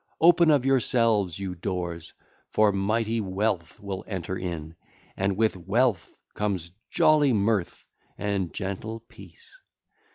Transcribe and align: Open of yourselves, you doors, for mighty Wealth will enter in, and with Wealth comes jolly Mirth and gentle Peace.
Open 0.19 0.49
of 0.49 0.65
yourselves, 0.65 1.37
you 1.37 1.53
doors, 1.53 2.15
for 2.49 2.71
mighty 2.71 3.21
Wealth 3.21 3.79
will 3.79 4.03
enter 4.07 4.35
in, 4.35 4.75
and 5.15 5.37
with 5.37 5.55
Wealth 5.55 6.15
comes 6.33 6.71
jolly 6.89 7.33
Mirth 7.33 7.87
and 8.17 8.51
gentle 8.51 9.01
Peace. 9.01 9.59